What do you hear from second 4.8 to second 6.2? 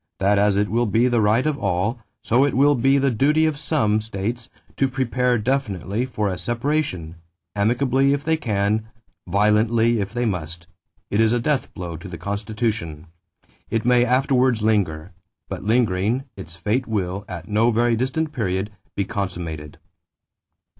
prepare definitely